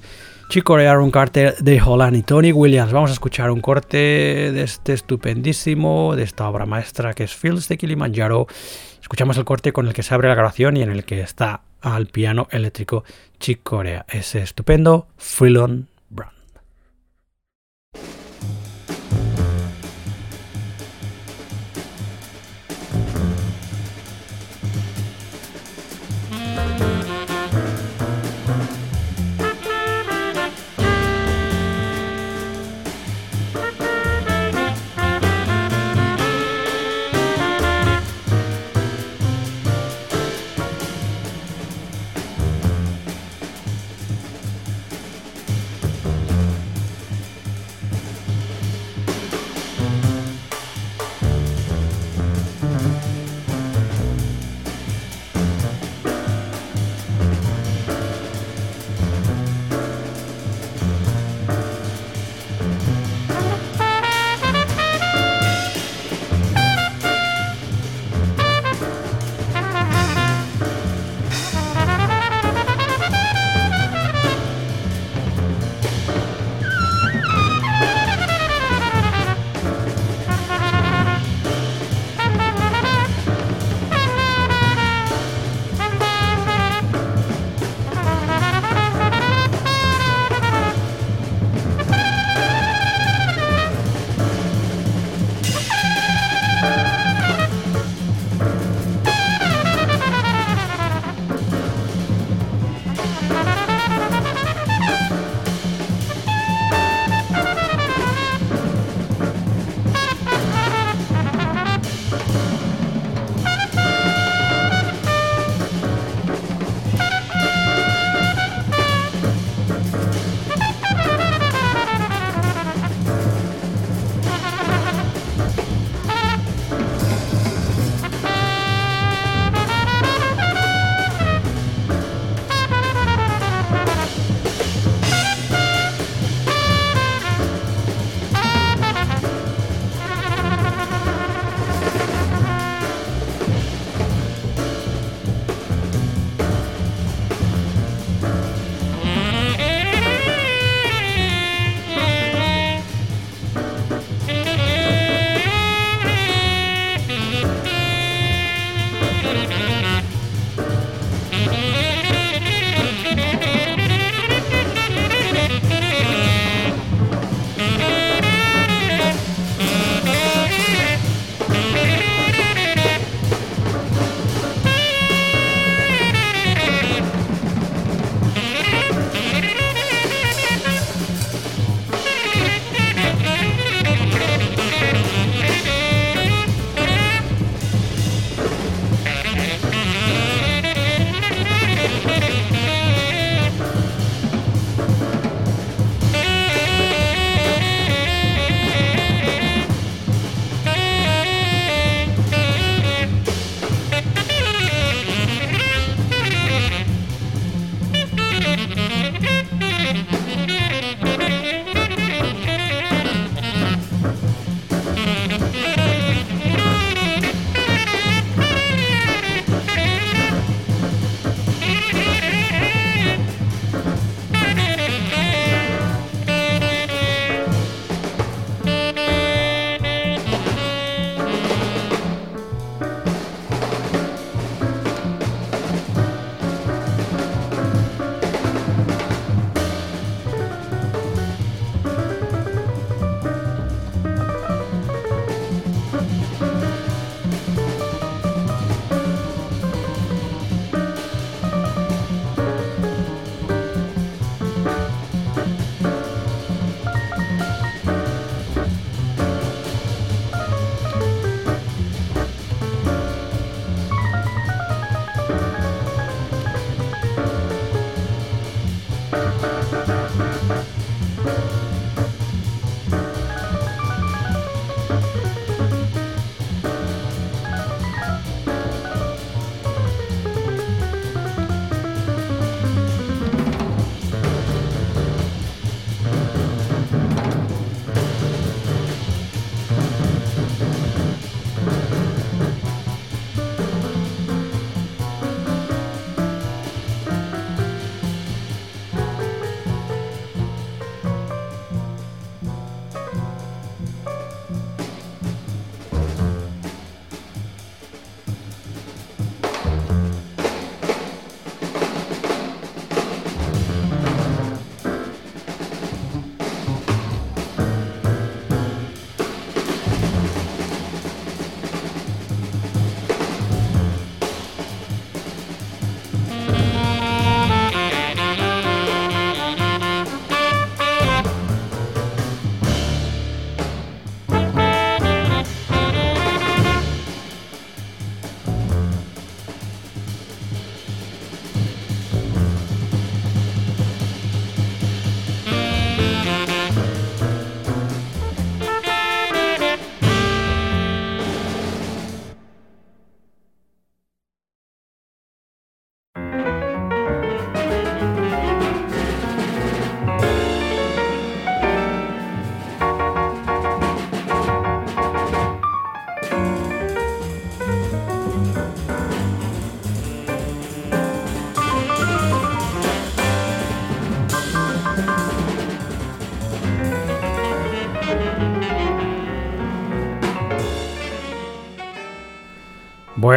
[0.49, 2.91] Chick Corea, Aaron Carter, de Holland y Tony Williams.
[2.91, 7.67] Vamos a escuchar un corte de este estupendísimo, de esta obra maestra que es Fields
[7.69, 8.47] de Kilimanjaro.
[9.01, 11.61] Escuchamos el corte con el que se abre la grabación y en el que está
[11.81, 13.03] al piano eléctrico
[13.39, 14.05] Chick Corea.
[14.09, 15.87] Ese estupendo Freelon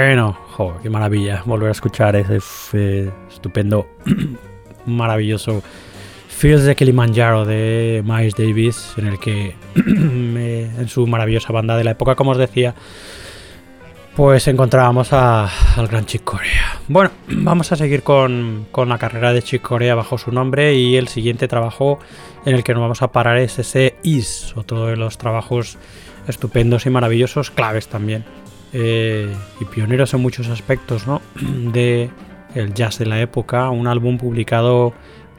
[0.06, 0.36] Bueno,
[0.82, 3.86] qué maravilla volver a escuchar ese estupendo,
[4.84, 5.62] maravilloso
[6.28, 11.92] Fields de Kilimanjaro de Miles Davis, en el que en su maravillosa banda de la
[11.92, 12.74] época, como os decía,
[14.14, 16.80] pues encontrábamos al gran Chick Corea.
[16.86, 20.96] Bueno, vamos a seguir con, con, la carrera de Chick Corea bajo su nombre y
[20.96, 21.98] el siguiente trabajo
[22.44, 25.78] en el que nos vamos a parar es ese Is, otro de los trabajos
[26.28, 28.26] estupendos y maravillosos, claves también
[28.74, 31.22] eh, y pioneros en muchos aspectos ¿no?
[31.72, 32.10] de
[32.54, 34.92] el jazz de la época, un álbum publicado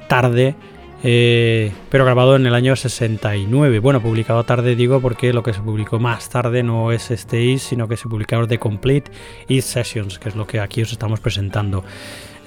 [0.08, 0.56] tarde,
[1.04, 3.80] eh, pero grabado en el año 69.
[3.80, 7.62] Bueno, publicado tarde digo porque lo que se publicó más tarde no es este Is,
[7.62, 9.12] sino que se publicaron The Complete
[9.48, 11.84] Is Sessions, que es lo que aquí os estamos presentando.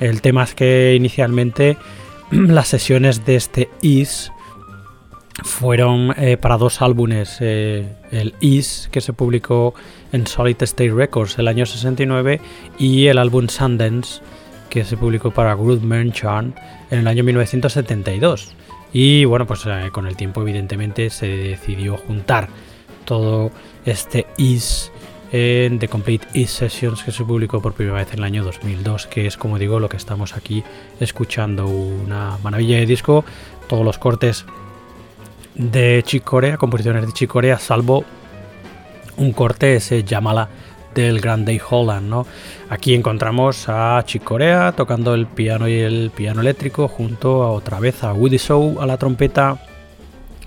[0.00, 1.76] El tema es que inicialmente
[2.30, 4.32] las sesiones de este Is
[5.44, 9.74] fueron eh, para dos álbumes, eh, el Is, que se publicó
[10.12, 12.40] en Solid State Records el año 69,
[12.78, 14.20] y el álbum Sundance,
[14.68, 16.56] que se publicó para Groove Merchant
[16.90, 18.54] en el año 1972.
[18.92, 22.48] Y bueno, pues eh, con el tiempo evidentemente se decidió juntar
[23.04, 23.50] todo
[23.84, 24.90] este Is
[25.30, 29.06] en The Complete Is Sessions que se publicó por primera vez en el año 2002,
[29.06, 30.64] que es como digo lo que estamos aquí
[31.00, 33.24] escuchando, una maravilla de disco,
[33.68, 34.46] todos los cortes
[35.58, 38.04] de Chick Corea, composiciones de Chick Corea, salvo
[39.16, 40.48] un corte ese Yamala
[40.94, 42.26] del Grand Day Holland, ¿no?
[42.70, 47.80] Aquí encontramos a Chick Corea tocando el piano y el piano eléctrico junto a otra
[47.80, 49.58] vez a Woody Show a la trompeta,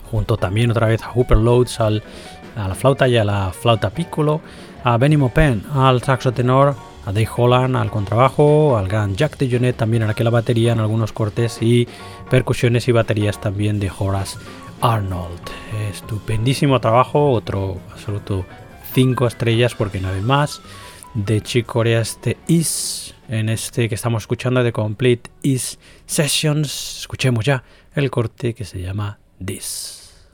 [0.09, 4.41] junto también otra vez a Hooper Loads a la flauta y a la flauta piccolo,
[4.84, 9.49] a Benny Maupin al saxo tenor, a Dave Holland al contrabajo, al gran Jack de
[9.51, 11.88] Jonet también a la batería en algunos cortes y
[12.30, 14.38] percusiones y baterías también de Horace
[14.82, 15.41] Arnold.
[15.89, 18.45] Estupendísimo trabajo, otro absoluto
[18.93, 20.61] 5 estrellas porque no hay más.
[21.13, 26.99] De Chick Corea este Is, en este que estamos escuchando de Complete Is Sessions.
[27.01, 27.63] Escuchemos ya
[27.95, 30.27] el corte que se llama This.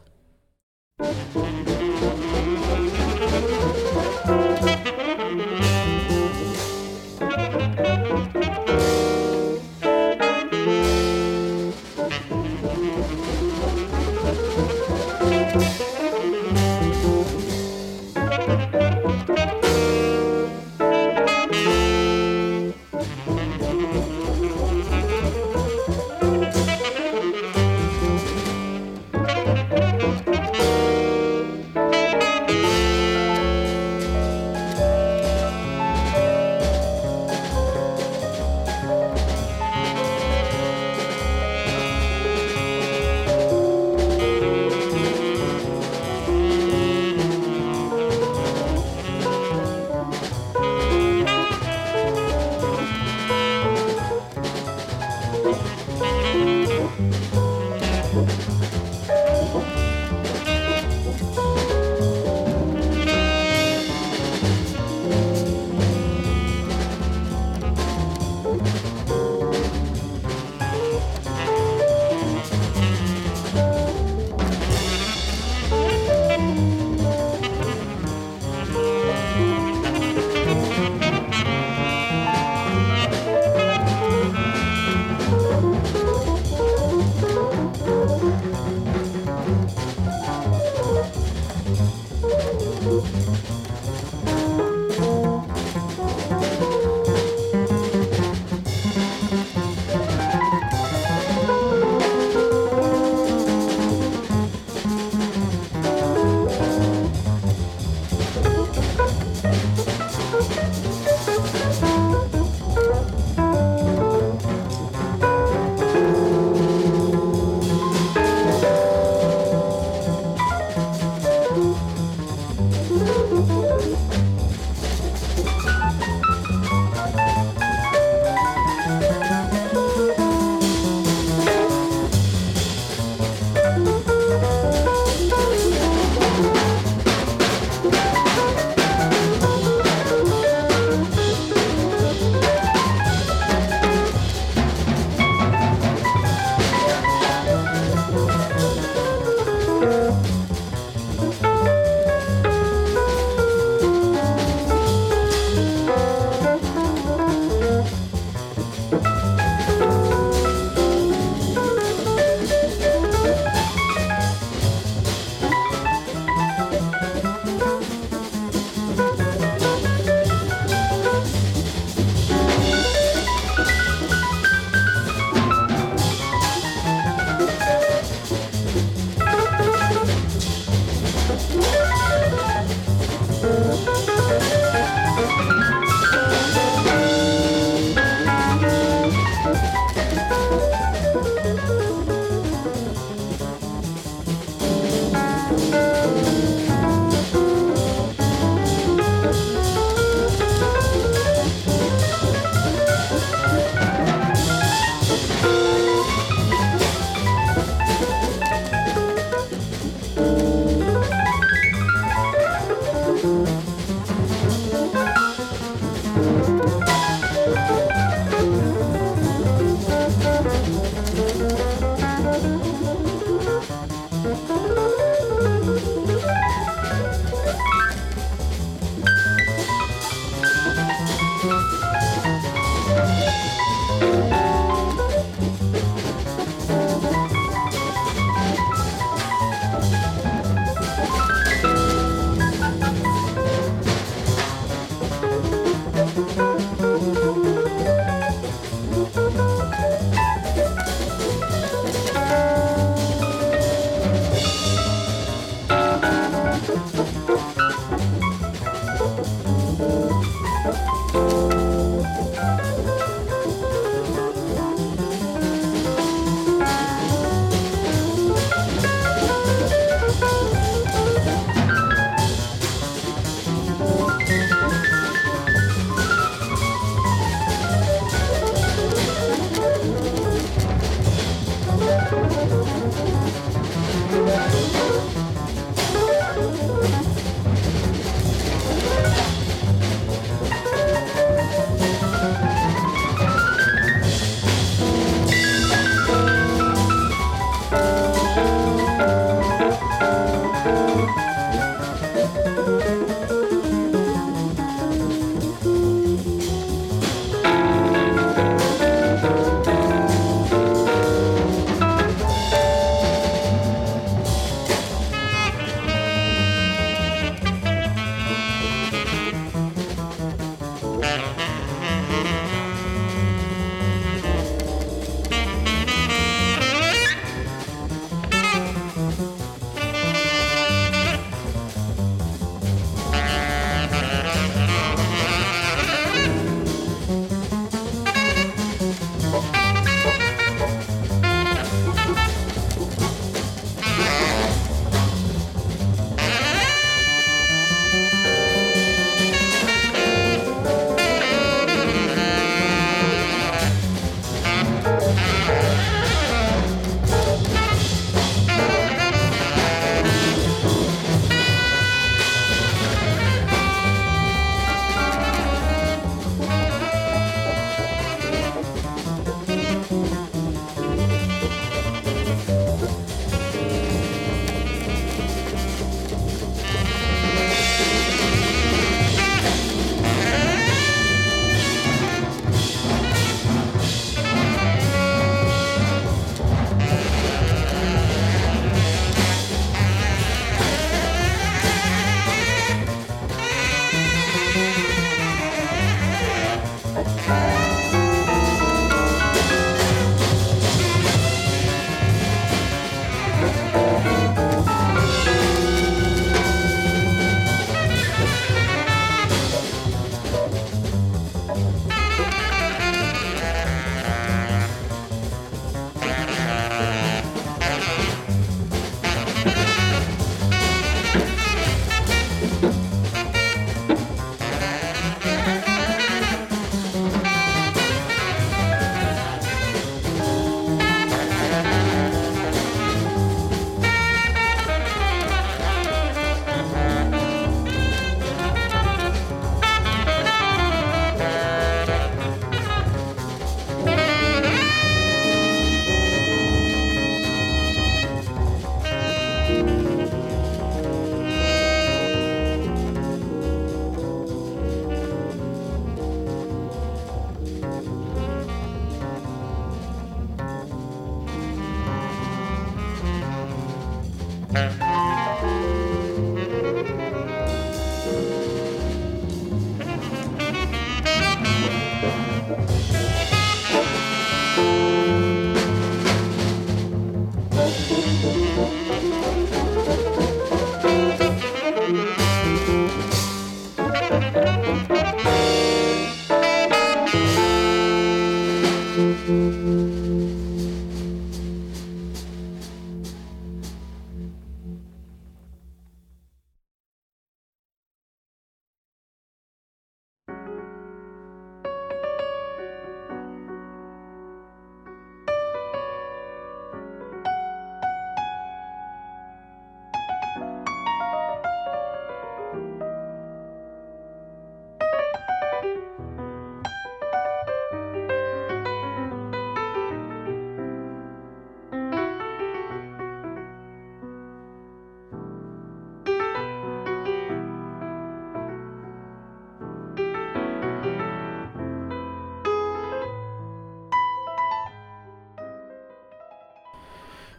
[149.79, 150.36] Música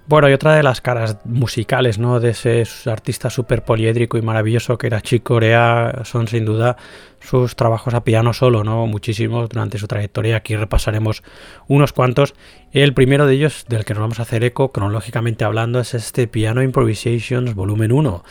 [0.08, 2.18] Bueno, y otra de las caras musicales, ¿no?
[2.18, 6.78] De ese artista súper poliédrico y maravilloso que era Chick Corea son sin duda
[7.20, 8.86] sus trabajos a piano solo, ¿no?
[8.86, 10.36] Muchísimos durante su trayectoria.
[10.36, 11.22] Aquí repasaremos
[11.66, 12.34] unos cuantos.
[12.72, 16.26] El primero de ellos, del que nos vamos a hacer eco, cronológicamente hablando, es este
[16.26, 18.24] Piano Improvisations Volumen 1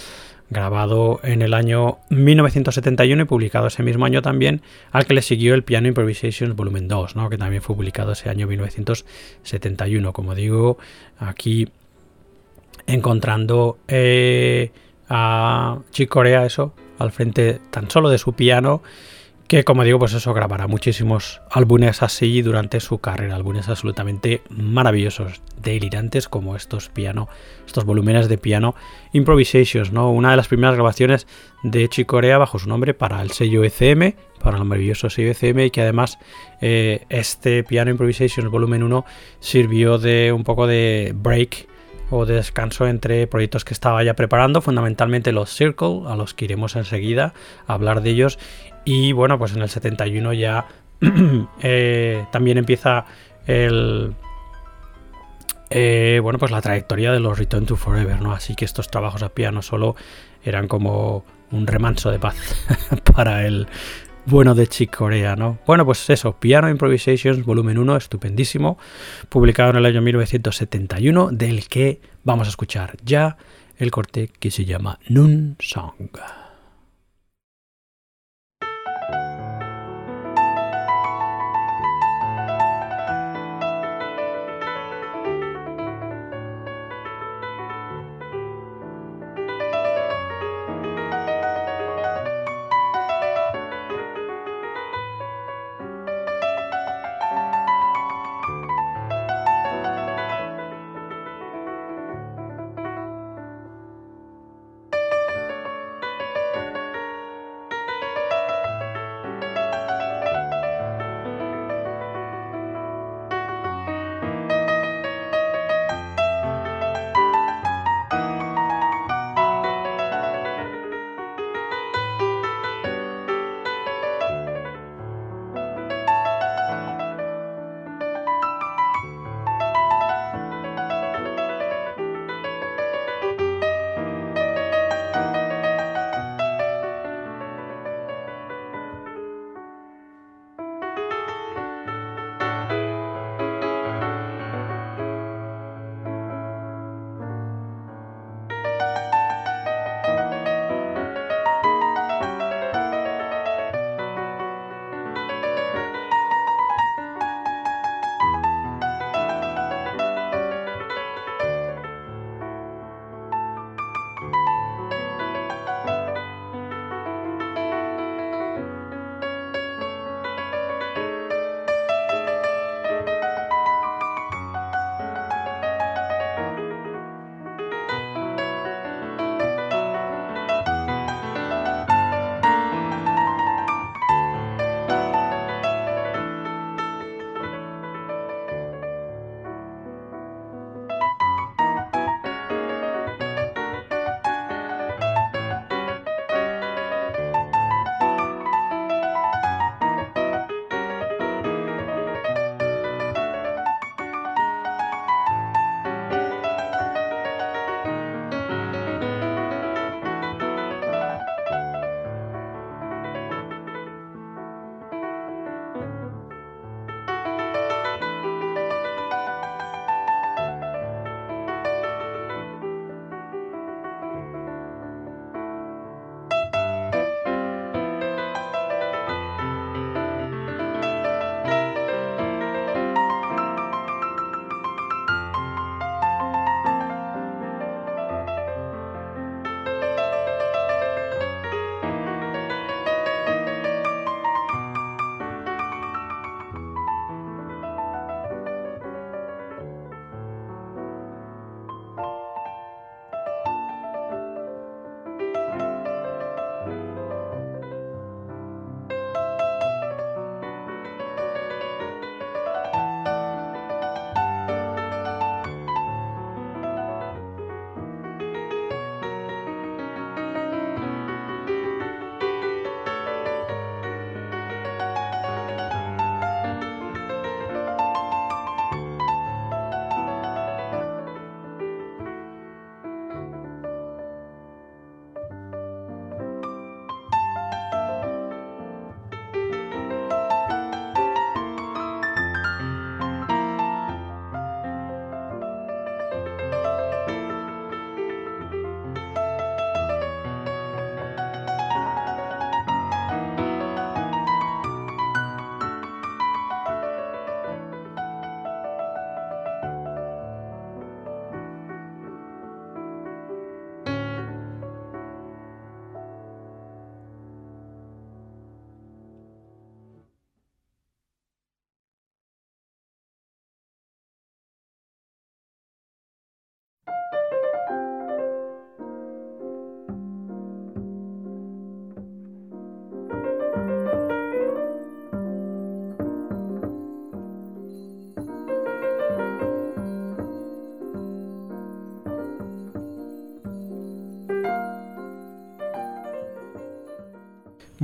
[0.49, 4.61] grabado en el año 1971 y publicado ese mismo año también,
[4.91, 7.29] al que le siguió el Piano Improvisations Volumen 2, ¿no?
[7.29, 10.13] que también fue publicado ese año 1971.
[10.13, 10.77] Como digo,
[11.19, 11.67] aquí
[12.85, 14.71] encontrando eh,
[15.09, 18.81] a Chick Corea eso, al frente tan solo de su piano
[19.47, 25.41] que como digo, pues eso grabará muchísimos álbumes así durante su carrera, álbumes absolutamente maravillosos,
[25.61, 27.29] delirantes como estos piano,
[27.65, 28.75] estos volúmenes de piano
[29.13, 30.11] improvisations, ¿no?
[30.11, 31.27] Una de las primeras grabaciones
[31.63, 35.71] de Chicorea bajo su nombre para el sello ECM, para el maravilloso sello ECM y
[35.71, 36.19] que además
[36.59, 39.05] eh, este piano improvisations volumen 1
[39.39, 41.67] sirvió de un poco de break
[42.09, 46.45] o de descanso entre proyectos que estaba ya preparando, fundamentalmente los Circle, a los que
[46.45, 47.33] iremos enseguida
[47.65, 48.39] a hablar de ellos,
[48.87, 50.65] y bueno, pues en el 71 ya
[51.61, 53.03] eh, también empieza
[53.45, 54.15] el...
[55.69, 58.31] Eh, bueno, pues la trayectoria de los Return to Forever, ¿no?
[58.31, 59.97] Así que estos trabajos a piano solo
[60.41, 62.37] eran como un remanso de paz
[63.13, 63.67] para el
[64.25, 65.59] bueno de Chick Corea, ¿no?
[65.67, 68.77] Bueno, pues eso, Piano Improvisations volumen 1, estupendísimo,
[69.27, 73.35] publicado en el año 1971, del que vamos a escuchar ya
[73.75, 76.09] el corte que se llama Nun Song.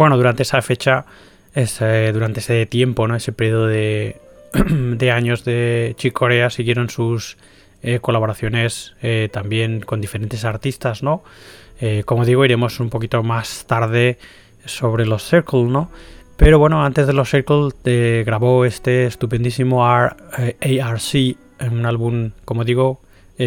[0.03, 1.05] Bueno, durante esa fecha,
[1.55, 3.15] ese, durante ese tiempo, ¿no?
[3.15, 4.17] Ese periodo de,
[4.53, 7.37] de años de Chick Corea siguieron sus
[7.83, 11.23] eh, colaboraciones eh, también con diferentes artistas, ¿no?
[11.79, 14.17] Eh, como digo, iremos un poquito más tarde
[14.65, 15.89] sobre los Circle, ¿no?
[16.35, 17.69] Pero bueno, antes de los Circle
[18.25, 21.37] grabó este estupendísimo ARC,
[21.71, 22.99] un álbum, como digo,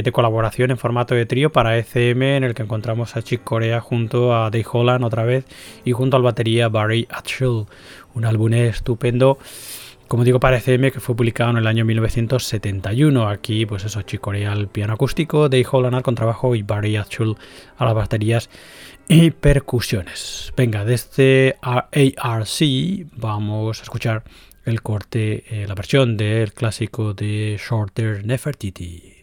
[0.02, 3.80] de colaboración en formato de trío para ECM en el que encontramos a Chick Corea
[3.80, 5.44] junto a Dave Holland otra vez
[5.84, 7.66] y junto al batería Barry Atchell.
[8.14, 9.38] Un álbum estupendo
[10.08, 13.28] como digo, para ECM que fue publicado en el año 1971.
[13.28, 17.36] Aquí, pues eso, Chicorea al piano acústico, Dave Holland al contrabajo y Barry Atchul
[17.76, 18.48] a las baterías
[19.08, 20.52] y percusiones.
[20.56, 22.60] Venga, desde ARC
[23.16, 24.22] vamos a escuchar
[24.64, 29.15] el corte, eh, la versión del clásico de Shorter Nefertiti.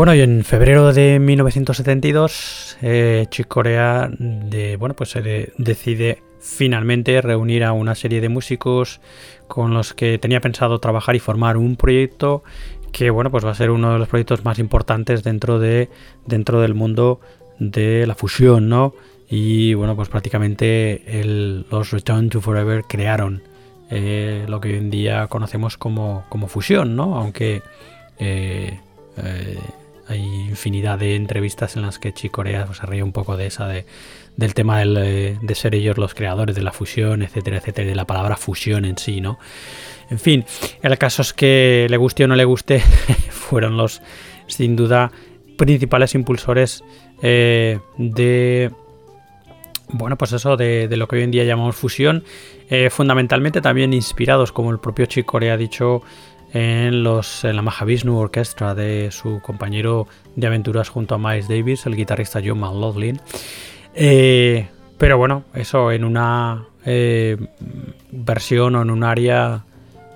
[0.00, 7.20] Bueno, y en febrero de 1972, eh, Chick Corea de, bueno, pues se decide finalmente
[7.20, 9.02] reunir a una serie de músicos
[9.46, 12.42] con los que tenía pensado trabajar y formar un proyecto
[12.92, 15.90] que bueno, pues va a ser uno de los proyectos más importantes dentro de
[16.24, 17.20] dentro del mundo
[17.58, 18.94] de la fusión, ¿no?
[19.28, 21.02] Y bueno, pues prácticamente
[21.70, 23.42] los Return to Forever crearon
[23.90, 27.18] eh, lo que hoy en día conocemos como, como fusión, ¿no?
[27.18, 27.60] Aunque
[28.18, 28.80] eh,
[29.18, 29.58] eh,
[30.10, 33.66] hay infinidad de entrevistas en las que Chicorea pues, se ríe un poco de esa,
[33.68, 33.86] de,
[34.36, 38.36] del tema de, ser ellos los creadores de la fusión, etcétera, etcétera, de la palabra
[38.36, 39.38] fusión en sí, ¿no?
[40.10, 40.44] En fin,
[40.82, 42.80] el caso es que le guste o no le guste,
[43.30, 44.02] fueron los,
[44.48, 45.12] sin duda,
[45.56, 46.82] principales impulsores
[47.22, 48.72] eh, de
[49.92, 52.24] bueno, pues eso de, lo que hoy en día llamamos fusión,
[52.68, 56.02] eh, fundamentalmente también inspirados, como el propio Chicorea ha dicho,
[56.52, 61.96] en, los, la Mahavishnu Orchestra de su compañero de aventuras junto a Miles Davis, el
[61.96, 63.20] guitarrista John McLaughlin.
[63.94, 64.68] Eh,
[64.98, 67.36] pero bueno, eso en una eh,
[68.10, 69.64] versión o en un área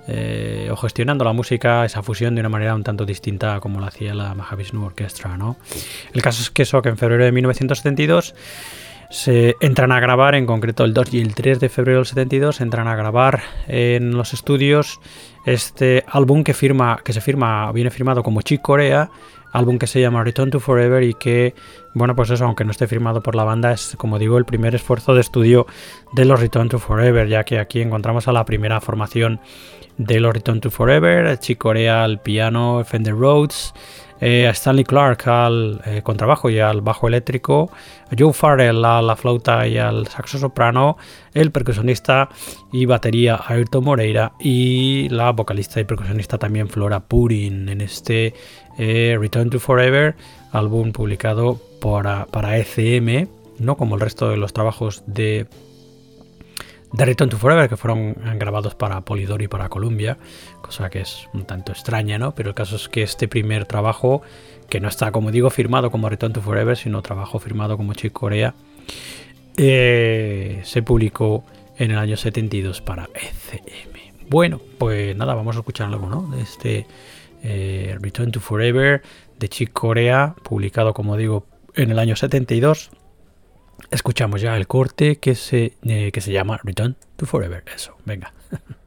[0.06, 3.86] eh, o gestionando la música, esa fusión de una manera un tanto distinta como lo
[3.86, 5.56] hacía la Mahavishnu Orchestra, ¿no?
[6.12, 8.35] El caso es que eso, que en febrero de 1972
[9.11, 12.61] se entran a grabar, en concreto el 2 y el 3 de febrero del 72,
[12.61, 15.01] entran a grabar en los estudios
[15.45, 19.11] este álbum que firma, que se firma, viene firmado como Chick Corea,
[19.53, 21.55] álbum que se llama Return to Forever y que,
[21.95, 24.75] bueno, pues eso, aunque no esté firmado por la banda, es como digo el primer
[24.75, 25.66] esfuerzo de estudio
[26.12, 29.41] de los Return to Forever, ya que aquí encontramos a la primera formación
[29.97, 33.73] de los Return to Forever, Chick Corea al piano, Fender Rhodes,
[34.27, 37.71] eh, a Stanley Clark al eh, contrabajo y al bajo eléctrico,
[38.11, 40.97] a Joe Farrell a la flauta y al saxo soprano,
[41.35, 42.31] el percusionista
[42.73, 48.33] y batería Ayrton Moreira y la vocalista y percusionista también Flora Purin en este
[48.79, 50.17] eh, Return to Forever,
[50.53, 53.29] álbum publicado para, para ECM,
[53.59, 55.49] no como el resto de los trabajos de
[56.95, 60.16] de Return to Forever, que fueron grabados para Polydor y para Columbia,
[60.62, 62.37] cosa que es un tanto extraña, ¿no?
[62.37, 64.23] Pero el caso es que este primer trabajo,
[64.69, 68.12] que no está, como digo, firmado como Return to Forever, sino trabajo firmado como Chick
[68.12, 68.55] Corea,
[69.57, 71.45] eh, se publicó
[71.79, 74.29] en el año 72 para ECM.
[74.31, 76.29] Bueno, pues nada, vamos a escuchar algo, ¿no?
[76.29, 76.87] De este
[77.43, 79.03] eh, Return to Forever
[79.41, 81.45] de Chick Corea, publicado, como digo,
[81.75, 82.93] en el año 72
[83.90, 87.65] escuchamos ya el corte que se, eh, que se llama Return to Forever.
[87.74, 88.32] Eso, venga.